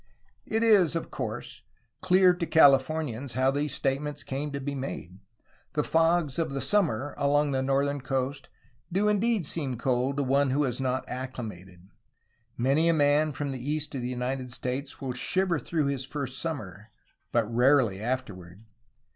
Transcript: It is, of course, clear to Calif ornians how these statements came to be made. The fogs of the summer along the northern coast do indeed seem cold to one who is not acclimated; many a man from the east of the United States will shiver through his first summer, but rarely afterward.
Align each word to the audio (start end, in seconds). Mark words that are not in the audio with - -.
It 0.47 0.63
is, 0.63 0.95
of 0.95 1.11
course, 1.11 1.61
clear 2.01 2.33
to 2.33 2.47
Calif 2.47 2.87
ornians 2.87 3.33
how 3.33 3.51
these 3.51 3.75
statements 3.75 4.23
came 4.23 4.51
to 4.51 4.59
be 4.59 4.73
made. 4.73 5.19
The 5.73 5.83
fogs 5.83 6.39
of 6.39 6.49
the 6.49 6.59
summer 6.59 7.13
along 7.19 7.51
the 7.51 7.61
northern 7.61 8.01
coast 8.01 8.49
do 8.91 9.07
indeed 9.07 9.45
seem 9.45 9.77
cold 9.77 10.17
to 10.17 10.23
one 10.23 10.49
who 10.49 10.63
is 10.63 10.79
not 10.79 11.07
acclimated; 11.07 11.87
many 12.57 12.89
a 12.89 12.93
man 12.95 13.31
from 13.31 13.51
the 13.51 13.61
east 13.61 13.93
of 13.93 14.01
the 14.01 14.07
United 14.09 14.51
States 14.51 15.01
will 15.01 15.13
shiver 15.13 15.59
through 15.59 15.85
his 15.85 16.03
first 16.03 16.39
summer, 16.39 16.89
but 17.31 17.45
rarely 17.53 18.01
afterward. 18.01 18.63